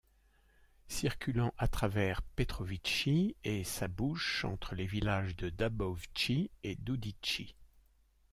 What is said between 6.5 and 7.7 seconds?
et Dudići.